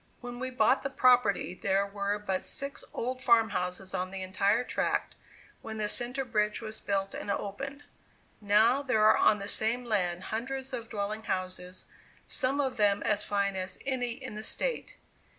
When 0.19 0.39
we 0.39 0.49
bought 0.49 0.81
the 0.81 0.89
property 0.89 1.53
there 1.53 1.85
were 1.85 2.17
but 2.17 2.43
six 2.43 2.83
old 2.91 3.21
farm 3.21 3.51
houses 3.51 3.93
on 3.93 4.09
the 4.09 4.23
entire 4.23 4.63
tract, 4.63 5.13
when 5.61 5.77
the 5.77 5.87
centre 5.87 6.25
bridge 6.25 6.59
was 6.59 6.79
built 6.79 7.13
and 7.13 7.29
opened. 7.29 7.83
Now 8.41 8.81
there 8.81 9.05
are 9.05 9.15
on 9.17 9.37
the 9.37 9.47
same 9.47 9.85
land 9.85 10.23
hundreds 10.23 10.73
of 10.73 10.89
dwelling 10.89 11.25
houses, 11.25 11.85
some 12.27 12.59
of 12.59 12.77
them 12.77 13.03
as 13.03 13.23
fine 13.23 13.55
as 13.55 13.77
any 13.85 14.13
in 14.13 14.33
the 14.33 14.41
State. 14.41 14.95